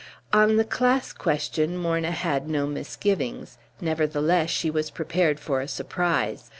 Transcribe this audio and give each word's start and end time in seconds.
On 0.33 0.57
the 0.57 0.65
class 0.65 1.13
question 1.13 1.77
Morna 1.77 2.09
had 2.09 2.49
no 2.49 2.65
misgivings; 2.65 3.59
nevertheless, 3.79 4.49
she 4.49 4.71
was 4.71 4.89
prepared 4.89 5.39
for 5.39 5.61
a 5.61 5.67
surprise. 5.67 6.49